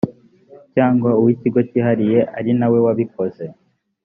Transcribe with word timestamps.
cyangwa 0.73 1.09
uw 1.19 1.27
ikigo 1.33 1.59
cyihariye 1.69 2.19
ari 2.37 2.51
nawe 2.59 2.77
wabikoze 2.85 3.45